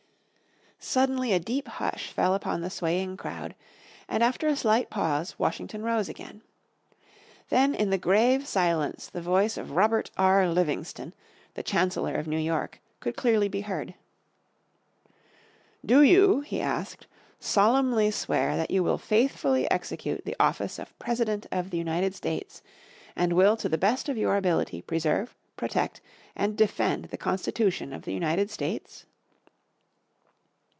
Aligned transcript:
Suddenly 0.83 1.31
a 1.31 1.39
deep 1.39 1.67
hush 1.67 2.11
fell 2.11 2.33
upon 2.33 2.61
the 2.61 2.69
swaying 2.71 3.15
crowd 3.15 3.53
and 4.09 4.23
after 4.23 4.47
a 4.47 4.55
slight 4.55 4.89
pause 4.89 5.37
Washington 5.37 5.83
rose 5.83 6.09
again. 6.09 6.41
Then 7.49 7.75
in 7.75 7.91
the 7.91 7.99
grave 7.99 8.47
silence 8.47 9.05
the 9.07 9.21
voice 9.21 9.57
of 9.57 9.75
Robert 9.75 10.09
R. 10.17 10.49
Livingston, 10.51 11.13
the 11.53 11.61
Chancellor 11.61 12.15
of 12.15 12.25
New 12.25 12.39
York, 12.39 12.81
could 12.99 13.15
clearly 13.15 13.47
be 13.47 13.61
heard. 13.61 13.93
"Do 15.85 16.01
you," 16.01 16.41
he 16.41 16.59
asked, 16.59 17.05
"solemnly 17.39 18.09
swear 18.09 18.57
that 18.57 18.71
you 18.71 18.83
will 18.83 18.97
faithfully 18.97 19.69
execute 19.69 20.25
the 20.25 20.35
office 20.39 20.79
of 20.79 20.97
President 20.97 21.45
of 21.51 21.69
the 21.69 21.77
United 21.77 22.15
States, 22.15 22.63
and 23.15 23.33
will 23.33 23.55
to 23.57 23.69
the 23.69 23.77
best 23.77 24.09
of 24.09 24.17
your 24.17 24.35
ability 24.35 24.81
preserve, 24.81 25.35
protect 25.57 26.01
and 26.35 26.57
defend 26.57 27.05
the 27.05 27.17
Constitution 27.19 27.93
of 27.93 28.01
the 28.01 28.13
United 28.13 28.49
States?" 28.49 29.05